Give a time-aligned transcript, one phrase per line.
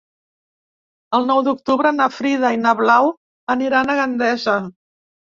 [1.17, 3.09] El nou d'octubre na Frida i na Blau
[3.55, 4.57] aniran a Gandesa.